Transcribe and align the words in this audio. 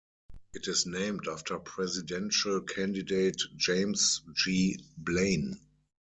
It 0.55 0.67
is 0.67 0.87
named 0.87 1.27
after 1.27 1.59
presidential 1.59 2.59
candidate 2.61 3.39
James 3.55 4.23
G. 4.33 4.83
Blaine. 4.97 5.59